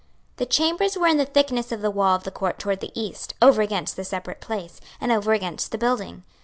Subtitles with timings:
[0.37, 2.91] 26:042:010 The chambers were in the thickness of the wall of the court toward the
[2.99, 6.23] east, over against the separate place, and over against the building.